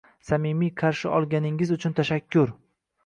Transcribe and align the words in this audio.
Samimiy 0.27 0.71
qarshi 0.81 1.11
olganingiz 1.17 1.75
uchun 1.77 1.95
tashakkur. 2.01 2.59